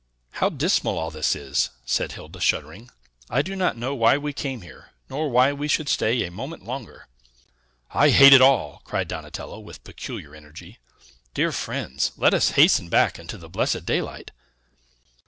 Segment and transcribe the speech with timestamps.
[0.31, 2.89] "How dismal all this is!" said Hilda, shuddering.
[3.29, 6.65] "I do not know why we came here, nor why we should stay a moment
[6.65, 7.07] longer."
[7.91, 10.79] "I hate it all!" cried Donatello with peculiar energy.
[11.35, 14.31] "Dear friends, let us hasten back into the blessed daylight!"